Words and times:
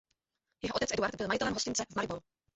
Jeho 0.63 0.75
otec 0.75 0.91
Eduard 0.91 1.15
byl 1.15 1.27
majitelem 1.27 1.53
hostince 1.53 1.85
v 1.91 1.95
Mariboru. 1.95 2.21